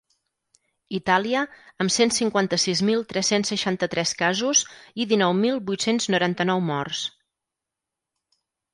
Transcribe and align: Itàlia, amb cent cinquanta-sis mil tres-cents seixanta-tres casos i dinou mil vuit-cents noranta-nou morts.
Itàlia, 0.99 1.43
amb 1.85 1.93
cent 1.95 2.13
cinquanta-sis 2.15 2.81
mil 2.89 3.05
tres-cents 3.13 3.53
seixanta-tres 3.55 4.17
casos 4.25 4.65
i 5.05 5.09
dinou 5.15 5.39
mil 5.45 5.63
vuit-cents 5.71 6.13
noranta-nou 6.17 6.69
morts. 6.75 7.07